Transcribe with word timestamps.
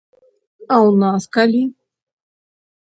А 0.61 0.75
ў 0.87 0.91
нас 1.05 1.23
калі? 1.39 1.63